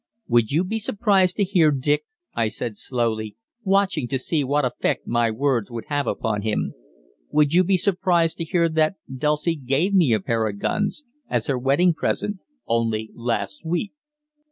[0.27, 5.05] "Would you be surprised to hear, Dick," I said slowly, watching to see what effect
[5.05, 6.73] my words would have upon him,
[7.29, 11.45] "would you be surprised to hear that Dulcie gave me a pair of guns, as
[11.45, 13.93] her wedding present, only last week?"